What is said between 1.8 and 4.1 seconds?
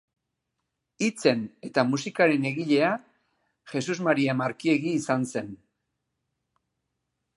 musikaren egilea Jesus